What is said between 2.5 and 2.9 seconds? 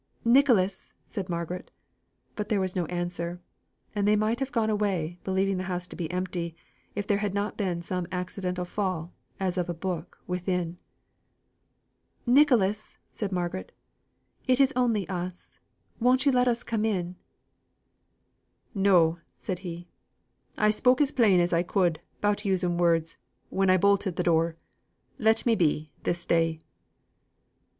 was no